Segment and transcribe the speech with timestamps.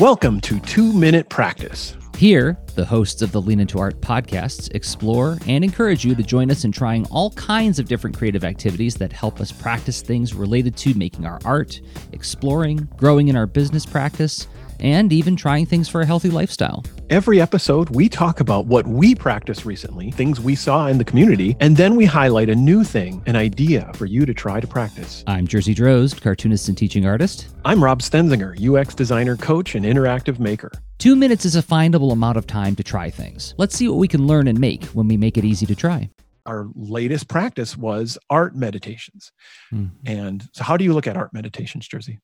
[0.00, 1.96] Welcome to Two Minute Practice.
[2.16, 6.50] Here, the hosts of the Lean Into Art podcasts explore and encourage you to join
[6.50, 10.76] us in trying all kinds of different creative activities that help us practice things related
[10.78, 11.80] to making our art,
[12.12, 14.48] exploring, growing in our business practice,
[14.82, 16.84] and even trying things for a healthy lifestyle.
[17.08, 21.56] Every episode, we talk about what we practiced recently, things we saw in the community,
[21.60, 25.24] and then we highlight a new thing, an idea for you to try to practice.
[25.26, 27.48] I'm Jerzy Drozd, cartoonist and teaching artist.
[27.64, 30.72] I'm Rob Stenzinger, UX designer, coach, and interactive maker.
[30.98, 33.54] Two minutes is a findable amount of time to try things.
[33.58, 36.10] Let's see what we can learn and make when we make it easy to try.
[36.46, 39.32] Our latest practice was art meditations.
[39.72, 39.96] Mm-hmm.
[40.06, 42.18] And so, how do you look at art meditations, Jerzy?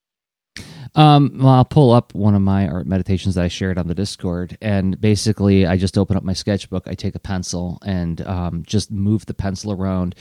[0.95, 3.95] Um, well, I'll pull up one of my art meditations that I shared on the
[3.95, 6.89] Discord, and basically, I just open up my sketchbook.
[6.89, 10.15] I take a pencil and um, just move the pencil around.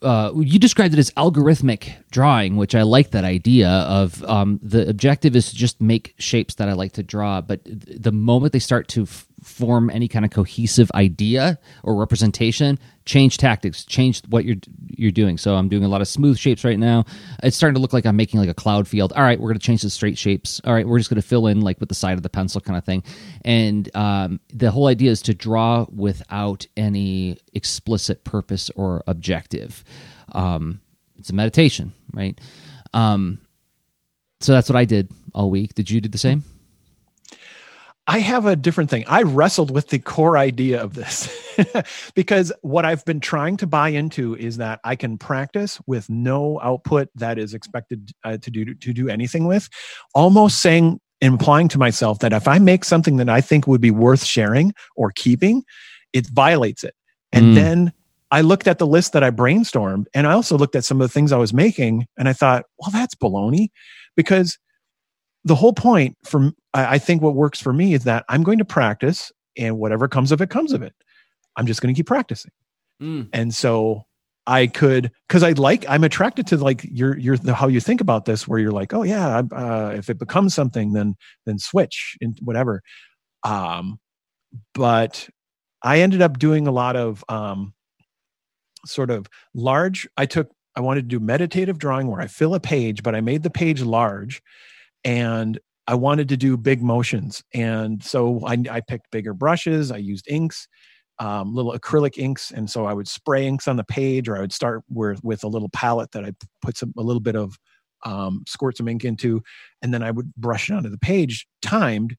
[0.00, 4.22] Uh, you described it as algorithmic drawing, which I like that idea of.
[4.24, 8.12] Um, the objective is to just make shapes that I like to draw, but the
[8.12, 13.84] moment they start to f- form any kind of cohesive idea or representation change tactics
[13.84, 14.56] change what you're
[14.88, 15.36] you're doing.
[15.36, 17.04] So i'm doing a lot of smooth shapes right now.
[17.42, 19.12] It's starting to look like i'm making like a cloud field.
[19.12, 20.60] All right we're going to change the straight shapes.
[20.64, 22.60] All right we're just going to fill in like with the side of the pencil
[22.60, 23.02] kind of thing.
[23.44, 29.82] And um, the whole idea is to draw without any explicit purpose or objective.
[30.32, 30.80] Um,
[31.18, 32.40] it's a meditation right?
[32.94, 33.38] Um,
[34.40, 35.74] so that's what i did all week.
[35.74, 36.44] Did you do the same
[38.06, 39.04] I have a different thing.
[39.06, 41.30] I wrestled with the core idea of this
[42.14, 46.60] because what I've been trying to buy into is that I can practice with no
[46.60, 49.68] output that is expected uh, to do to do anything with,
[50.14, 53.92] almost saying implying to myself that if I make something that I think would be
[53.92, 55.62] worth sharing or keeping,
[56.12, 56.94] it violates it.
[57.32, 57.54] And mm.
[57.54, 57.92] then
[58.32, 61.08] I looked at the list that I brainstormed and I also looked at some of
[61.08, 63.68] the things I was making and I thought, well, that's baloney
[64.16, 64.58] because
[65.44, 68.64] the whole point from I think what works for me is that I'm going to
[68.64, 70.94] practice and whatever comes of it comes of it.
[71.56, 72.52] I'm just going to keep practicing.
[73.02, 73.28] Mm.
[73.32, 74.04] And so
[74.46, 78.00] I could because I like I'm attracted to like your your the, how you think
[78.00, 81.14] about this where you're like oh yeah uh, if it becomes something then
[81.46, 82.82] then switch and whatever.
[83.44, 83.98] Um,
[84.74, 85.28] but
[85.82, 87.74] I ended up doing a lot of um,
[88.86, 90.08] sort of large.
[90.16, 93.20] I took I wanted to do meditative drawing where I fill a page, but I
[93.20, 94.42] made the page large
[95.04, 97.42] and I wanted to do big motions.
[97.52, 99.90] And so I, I picked bigger brushes.
[99.90, 100.68] I used inks,
[101.18, 102.52] um, little acrylic inks.
[102.52, 105.42] And so I would spray inks on the page, or I would start with, with
[105.42, 107.58] a little palette that I put some, a little bit of,
[108.04, 109.42] um, squirt some ink into.
[109.82, 112.16] And then I would brush it onto the page, timed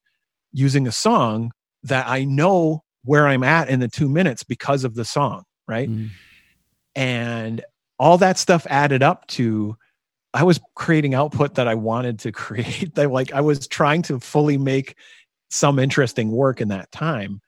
[0.52, 1.52] using a song
[1.84, 5.44] that I know where I'm at in the two minutes because of the song.
[5.68, 5.90] Right.
[5.90, 6.10] Mm.
[6.96, 7.64] And
[7.98, 9.78] all that stuff added up to
[10.34, 12.96] I was creating output that I wanted to create.
[12.96, 14.96] that like I was trying to fully make
[15.50, 17.42] some interesting work in that time,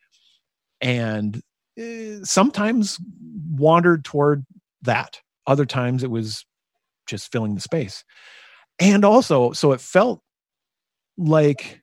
[0.81, 1.41] and
[1.79, 2.99] uh, sometimes
[3.51, 4.45] wandered toward
[4.83, 5.21] that.
[5.47, 6.45] Other times it was
[7.07, 8.03] just filling the space,
[8.79, 10.21] and also so it felt
[11.17, 11.81] like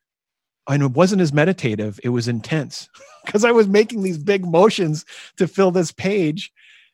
[0.68, 2.88] and it wasn't as meditative it was intense
[3.24, 5.04] because i was making these big motions
[5.36, 6.52] to fill this page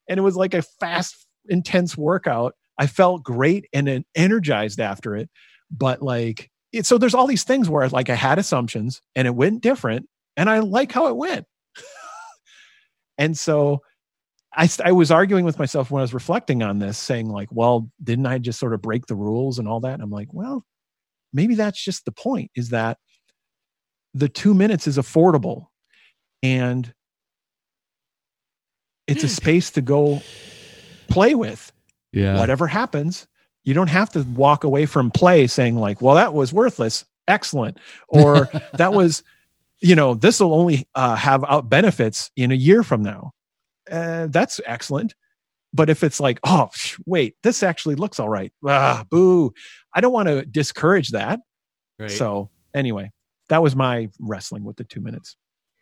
[0.09, 5.28] and it was like a fast intense workout I felt great and energized after it.
[5.71, 9.34] But like, it, so there's all these things where like I had assumptions and it
[9.34, 11.47] went different and I like how it went.
[13.19, 13.83] and so
[14.55, 17.91] I, I was arguing with myself when I was reflecting on this, saying like, well,
[18.03, 19.94] didn't I just sort of break the rules and all that?
[19.94, 20.65] And I'm like, well,
[21.33, 22.99] maybe that's just the point is that
[24.15, 25.67] the two minutes is affordable
[26.43, 26.93] and
[29.06, 30.22] it's a space to go
[31.09, 31.72] play with
[32.13, 32.39] yeah.
[32.39, 33.27] whatever happens,
[33.65, 37.05] you don't have to walk away from play saying like, well, that was worthless.
[37.27, 37.79] Excellent.
[38.09, 39.23] Or that was,
[39.81, 43.33] you know, this will only uh, have out benefits in a year from now.
[43.91, 45.15] Uh, that's excellent.
[45.75, 46.71] But if it's like, oh,
[47.05, 48.53] wait, this actually looks all right.
[48.67, 49.53] Ah, boo.
[49.95, 51.41] I don't want to discourage that.
[51.99, 52.11] Right.
[52.11, 53.13] So anyway,
[53.49, 55.37] that was my wrestling with the two minutes.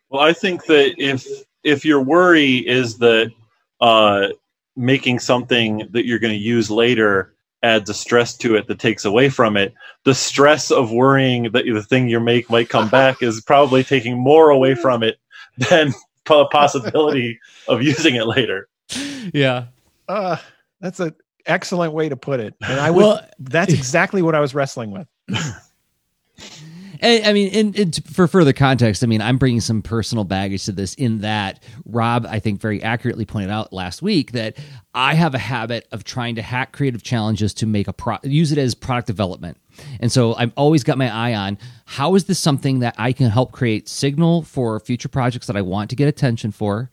[0.09, 1.25] Well, I think that if
[1.63, 3.31] if your worry is that
[3.81, 4.29] uh,
[4.77, 7.33] making something that you're going to use later
[7.63, 9.73] adds a stress to it that takes away from it.
[10.03, 14.17] The stress of worrying that the thing you make might come back is probably taking
[14.17, 15.17] more away from it
[15.69, 15.93] than
[16.25, 18.69] the possibility of using it later.
[19.33, 19.65] Yeah.
[20.07, 20.37] Uh,
[20.79, 21.15] that's an
[21.45, 22.53] excellent way to put it.
[22.61, 25.07] And I would, well, that's exactly what I was wrestling with.
[27.01, 30.71] I mean, and, and, for further context, I mean, I'm bringing some personal baggage to
[30.71, 34.57] this in that Rob, I think, very accurately pointed out last week that
[34.93, 38.51] I have a habit of trying to hack creative challenges to make a pro- use
[38.51, 39.57] it as product development.
[39.99, 43.29] And so I've always got my eye on how is this something that I can
[43.29, 46.89] help create signal for future projects that I want to get attention for.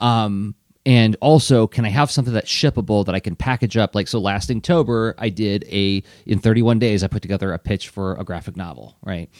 [0.00, 0.54] Um,
[0.86, 4.18] and also can i have something that's shippable that i can package up like so
[4.18, 8.24] last october i did a in 31 days i put together a pitch for a
[8.24, 9.30] graphic novel right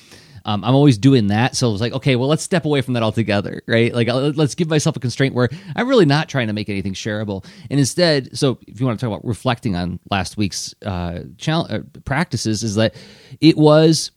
[0.47, 1.57] um, I'm always doing that.
[1.57, 3.95] So it's like, okay, well, let's step away from that altogether, right?
[3.95, 7.45] Like, let's give myself a constraint where I'm really not trying to make anything shareable.
[7.71, 11.73] And instead, so if you want to talk about reflecting on last week's uh, challenge,
[11.73, 12.95] uh, practices, is that
[13.41, 14.11] it was.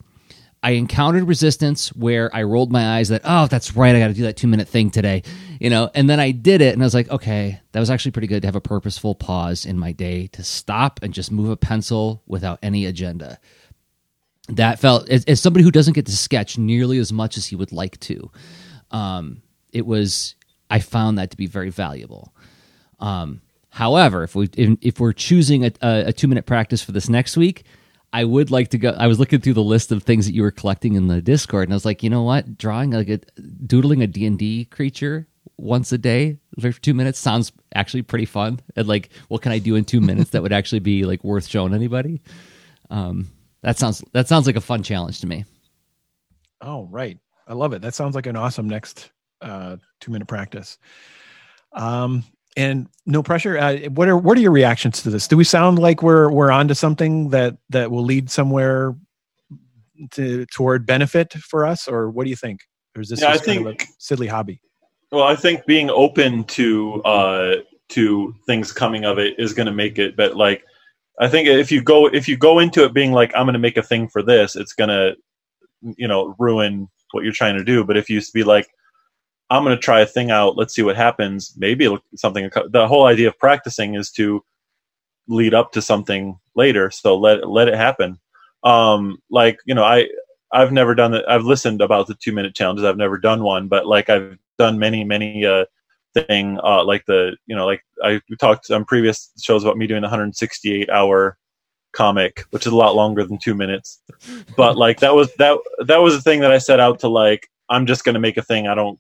[0.63, 4.13] I encountered resistance where I rolled my eyes that, oh, that's right, I got to
[4.13, 5.23] do that two minute thing today,
[5.59, 8.11] you know, and then I did it and I was like, okay, that was actually
[8.11, 11.49] pretty good to have a purposeful pause in my day to stop and just move
[11.49, 13.39] a pencil without any agenda.
[14.49, 17.55] That felt as, as, somebody who doesn't get to sketch nearly as much as he
[17.55, 18.31] would like to
[18.91, 20.35] um, it was
[20.69, 22.33] i found that to be very valuable.
[22.99, 27.09] Um, however if we if, if we're choosing a, a, two minute practice for this
[27.09, 27.63] next week
[28.13, 30.41] i would like to go i was looking through the list of things that you
[30.41, 33.17] were collecting in the discord and i was like you know what drawing like a
[33.65, 35.27] doodling a d&d creature
[35.57, 39.59] once a day for two minutes sounds actually pretty fun and like what can i
[39.59, 42.21] do in two minutes that would actually be like worth showing anybody
[42.89, 43.27] um,
[43.61, 45.45] that sounds that sounds like a fun challenge to me.
[46.61, 47.17] Oh, right.
[47.47, 47.81] I love it.
[47.81, 49.11] That sounds like an awesome next
[49.41, 50.77] uh, two minute practice.
[51.73, 52.23] Um,
[52.57, 53.57] and no pressure.
[53.57, 55.27] Uh, what are what are your reactions to this?
[55.27, 58.95] Do we sound like we're we're onto something that that will lead somewhere
[60.11, 62.61] to toward benefit for us, or what do you think?
[62.95, 64.59] Or is this yeah, just I think, kind of a silly hobby?
[65.11, 67.55] Well, I think being open to uh,
[67.89, 70.17] to things coming of it is going to make it.
[70.17, 70.65] But like
[71.19, 73.59] I think if you go if you go into it being like I'm going to
[73.59, 75.15] make a thing for this, it's going to
[75.95, 77.83] you know ruin what you're trying to do.
[77.83, 78.67] But if you be like
[79.49, 81.53] I'm going to try a thing out, let's see what happens.
[81.57, 82.49] Maybe something.
[82.69, 84.43] The whole idea of practicing is to
[85.27, 86.91] lead up to something later.
[86.91, 88.19] So let let it happen.
[88.63, 90.07] Um, like you know, I
[90.51, 91.25] I've never done it.
[91.27, 92.85] I've listened about the two minute challenges.
[92.85, 95.65] I've never done one, but like I've done many many uh,
[96.25, 100.01] thing uh, like the you know like i talked on previous shows about me doing
[100.01, 101.37] the 168 hour
[101.93, 104.01] comic which is a lot longer than two minutes
[104.55, 107.49] but like that was that that was the thing that i set out to like
[107.69, 108.99] i'm just going to make a thing i don't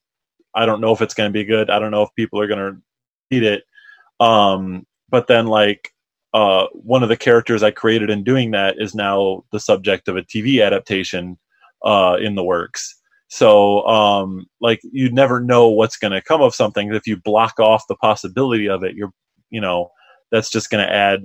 [0.57, 1.69] i don't know if it's going to be good.
[1.69, 2.81] I don't know if people are going to
[3.35, 3.63] eat it.
[4.19, 5.93] Um but then like
[6.33, 10.17] uh one of the characters i created in doing that is now the subject of
[10.17, 11.37] a tv adaptation
[11.83, 12.97] uh in the works.
[13.29, 16.93] So, um, like you never know what's going to come of something.
[16.93, 19.11] If you block off the possibility of it, you're,
[19.49, 19.91] you know,
[20.31, 21.23] that's just going to add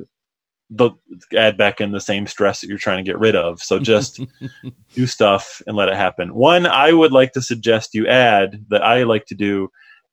[0.74, 0.90] the
[1.36, 3.60] add back in the same stress that you're trying to get rid of.
[3.60, 4.20] So just
[4.94, 6.34] do stuff and let it happen.
[6.34, 9.68] One I would like to suggest you add that I like to do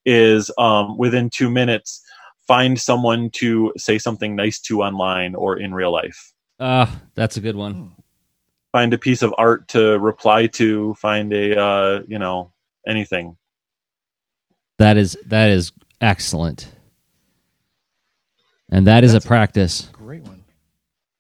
[0.05, 2.01] is um, within two minutes
[2.47, 6.33] find someone to say something nice to online or in real life.
[6.59, 7.73] Ah, uh, that's a good one.
[7.73, 7.87] Hmm
[8.71, 12.51] find a piece of art to reply to, find a uh, you know
[12.87, 13.37] anything.
[14.77, 15.71] That is that is
[16.01, 16.71] excellent,
[18.69, 19.89] and that is That's a practice.
[19.89, 20.38] A great one.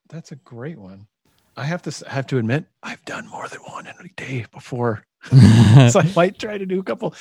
[0.09, 1.07] That's a great one.
[1.55, 5.03] I have to have to admit, I've done more than one in a day before.
[5.29, 7.13] so I might try to do a couple.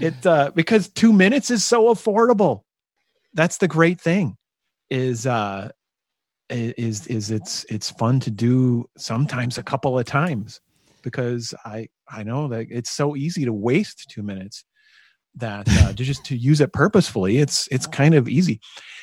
[0.00, 2.62] It uh, because two minutes is so affordable.
[3.34, 4.36] That's the great thing.
[4.90, 5.70] Is uh,
[6.50, 10.60] is is it's it's fun to do sometimes a couple of times
[11.02, 14.64] because I I know that it's so easy to waste two minutes
[15.38, 18.60] that uh, to just to use it purposefully it's it's kind of easy.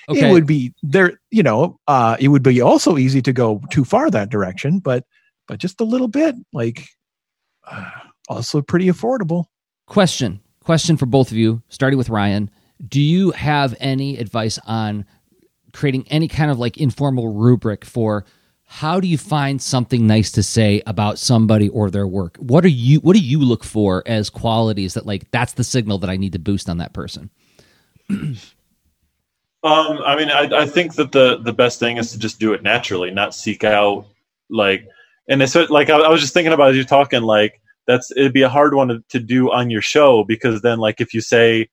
[0.07, 0.29] Okay.
[0.29, 3.83] it would be there you know uh it would be also easy to go too
[3.83, 5.03] far that direction but
[5.47, 6.87] but just a little bit like
[7.67, 7.89] uh,
[8.29, 9.45] also pretty affordable.
[9.87, 12.49] Question question for both of you starting with ryan.
[12.87, 15.05] Do you have any advice on
[15.73, 18.25] creating any kind of like informal rubric for
[18.65, 22.37] how do you find something nice to say about somebody or their work?
[22.37, 25.99] What are you what do you look for as qualities that like that's the signal
[25.99, 27.29] that i need to boost on that person?
[29.63, 32.53] Um i mean I, I think that the the best thing is to just do
[32.53, 34.05] it naturally not seek out
[34.47, 34.87] like
[35.27, 38.31] and it's like I, I was just thinking about as you're talking like that's it'd
[38.31, 41.21] be a hard one to, to do on your show because then like if you
[41.21, 41.67] say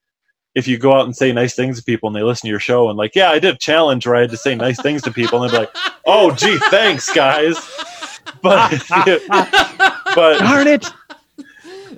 [0.54, 2.60] if you go out and say nice things to people and they listen to your
[2.60, 5.02] show and like, yeah, I did a challenge where I had to say nice things
[5.02, 7.58] to people and they're like, oh, gee, thanks, guys.
[8.40, 10.88] But, but darn it.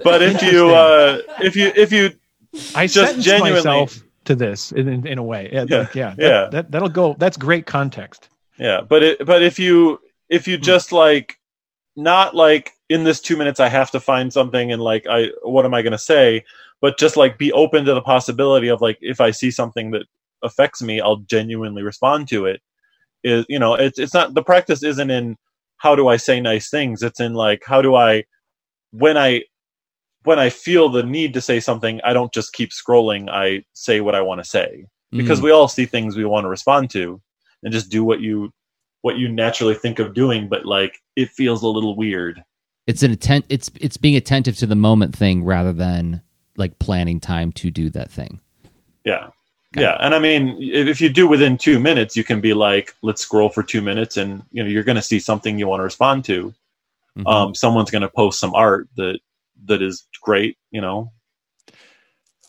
[0.03, 2.13] But if you, uh, if you, if you,
[2.75, 5.51] I just genuinely myself to this in, in, in a way.
[5.53, 5.65] Yeah.
[5.69, 5.79] Yeah.
[5.79, 6.49] Like, yeah, that, yeah.
[6.51, 7.15] That, that'll go.
[7.19, 8.29] That's great context.
[8.59, 8.81] Yeah.
[8.81, 10.63] But it, but if you, if you hmm.
[10.63, 11.39] just like,
[11.97, 15.65] not like in this two minutes, I have to find something and like, I, what
[15.65, 16.45] am I going to say?
[16.85, 20.05] but just like be open to the possibility of like if I see something that
[20.43, 22.61] affects me, I'll genuinely respond to it.
[23.23, 25.39] Is you know, it's it's not the practice isn't in
[25.79, 27.03] how do I say nice things.
[27.03, 28.25] It's in like how do I
[28.91, 29.45] when I
[30.25, 33.31] when I feel the need to say something, I don't just keep scrolling.
[33.31, 34.87] I say what I want to say
[35.17, 35.45] because Mm.
[35.45, 37.21] we all see things we want to respond to,
[37.63, 38.53] and just do what you
[39.05, 40.49] what you naturally think of doing.
[40.49, 42.43] But like it feels a little weird.
[42.87, 43.45] it's an attent.
[43.51, 46.23] It's it's being attentive to the moment thing rather than
[46.57, 48.41] like planning time to do that thing.
[49.05, 49.29] Yeah.
[49.77, 52.95] Yeah, and I mean, if if you do within two minutes, you can be like,
[53.03, 55.81] "Let's scroll for two minutes," and you know you're going to see something you want
[55.81, 56.55] to respond to.
[57.19, 57.27] Mhm.
[57.27, 59.19] Um, someone's going to post some art that
[59.67, 61.11] that is great, you know.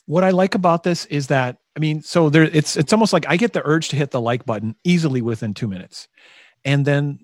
[0.06, 3.26] what I like about this is that I mean, so there it's it's almost like
[3.28, 6.08] I get the urge to hit the like button easily within two minutes,
[6.66, 7.20] and then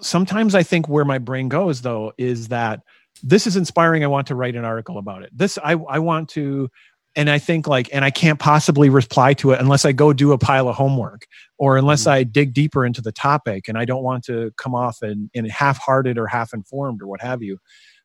[0.00, 2.80] sometimes I think where my brain goes though is that
[3.22, 4.04] this is inspiring.
[4.04, 5.30] I want to write an article about it.
[5.32, 6.68] This I I want to,
[7.16, 10.32] and I think like, and I can't possibly reply to it unless I go do
[10.32, 11.26] a pile of homework
[11.58, 12.10] or unless Mhm.
[12.10, 15.46] I dig deeper into the topic, and I don't want to come off in, in
[15.46, 17.58] half-hearted or half-informed or what have you.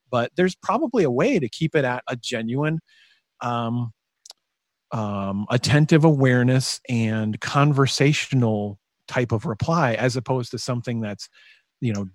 [0.09, 2.79] But there's probably a way to keep it at a genuine
[3.41, 3.91] um,
[4.91, 8.77] um, attentive awareness and conversational
[9.11, 11.27] type of reply as opposed to something that's
[11.81, 12.05] you know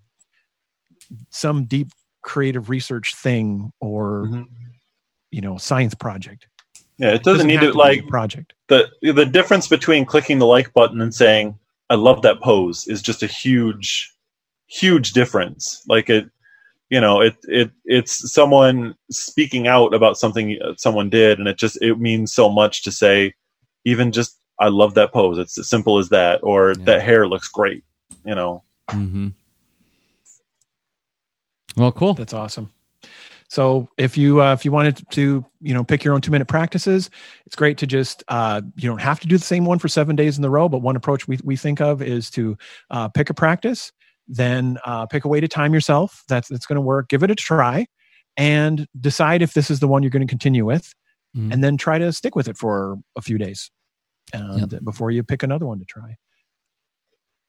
[1.31, 1.89] some deep
[2.23, 4.47] creative research thing or Mhm.
[5.31, 6.47] you know science project
[6.99, 10.47] Yeah, it doesn't, need have to be like project the the difference between clicking the
[10.47, 11.59] like button and saying
[11.91, 13.89] "I love that pose" is just a huge,
[14.67, 15.85] huge difference.
[15.87, 16.25] Like it,
[16.91, 21.59] you know, it it it's someone speaking out about something uh, someone did, and it
[21.59, 23.35] just it means so much to say,
[23.85, 26.85] even just "I love that pose." It's as simple as that, or Yeah.
[26.85, 27.85] that hair looks great.
[28.25, 29.29] You know, Mm-hmm.
[31.77, 32.15] Well, cool.
[32.15, 32.71] that's awesome
[33.49, 36.49] so if you uh, if you wanted to you know pick your own two minute
[36.49, 37.11] practices
[37.47, 40.17] it's great to just uh, you don't have to do the same one for seven
[40.17, 42.57] days in a row but one approach we, we think of is to
[42.91, 43.93] uh, pick a practice
[44.27, 47.31] then uh, pick a way to time yourself that's that's going to work give it
[47.31, 47.87] a try
[48.37, 50.93] and decide if this is the one you're going to continue with
[51.37, 51.53] Mhm.
[51.53, 53.71] and then try to stick with it for a few days
[54.33, 56.17] and before you pick another one to try.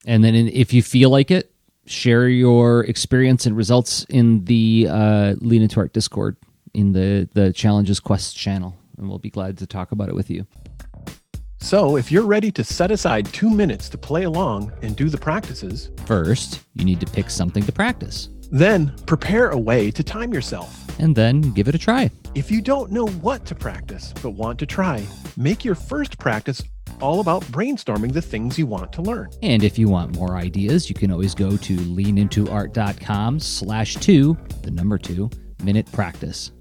[0.06, 1.52] And then in, if you feel like it,
[1.86, 6.38] share your experience and results in the uh, Lean into Art Discord
[6.74, 10.30] in the the challenges quest channel, and we'll be glad to talk about it with
[10.30, 10.46] you.
[11.60, 15.18] so if you're ready to set aside two minutes to play along and do the
[15.18, 20.34] practices First, you need to pick something to practice, then prepare a way to time
[20.34, 22.10] yourself and then give it a try.
[22.36, 26.62] If you don't know what to practice but want to try, make your first practice
[27.02, 29.30] all about brainstorming the things you want to learn.
[29.42, 34.72] And if you want more ideas, you can always go to leanintoart.com slash two, the
[34.72, 35.30] number two,
[35.64, 36.52] minute practice.